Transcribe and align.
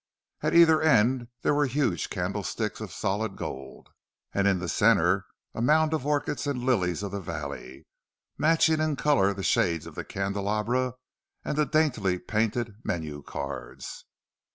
At 0.41 0.55
either 0.55 0.81
end 0.81 1.27
there 1.43 1.53
were 1.53 1.67
huge 1.67 2.09
candlesticks 2.09 2.81
of 2.81 2.91
solid 2.91 3.35
gold, 3.35 3.89
and 4.33 4.47
in 4.47 4.57
the 4.57 4.67
centre 4.67 5.27
a 5.53 5.61
mound 5.61 5.93
of 5.93 6.07
orchids 6.07 6.47
and 6.47 6.63
lilies 6.63 7.03
of 7.03 7.11
the 7.11 7.19
valley, 7.21 7.85
matching 8.35 8.79
in 8.79 8.95
colour 8.95 9.31
the 9.31 9.43
shades 9.43 9.85
of 9.85 9.93
the 9.93 10.03
candelabra 10.03 10.95
and 11.45 11.55
the 11.55 11.67
daintily 11.67 12.17
painted 12.17 12.77
menu 12.83 13.21
cards. 13.21 14.05